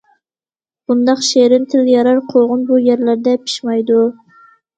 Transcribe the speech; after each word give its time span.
بۇنداق 0.91 1.21
شېرىن، 1.27 1.67
تىل 1.73 1.91
يارار 1.91 2.23
قوغۇن 2.33 2.65
بۇ 2.71 2.81
يەرلەردە 2.87 3.37
پىشمايدۇ. 3.45 4.01